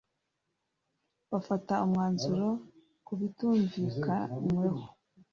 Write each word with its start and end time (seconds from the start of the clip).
bafate 1.31 1.73
umwanzuro 1.85 2.47
ku 3.05 3.11
bitumvikanweho 3.19 4.81